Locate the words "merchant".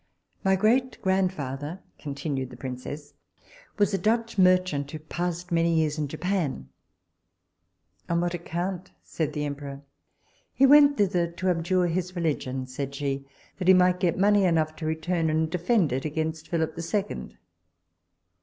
4.35-4.89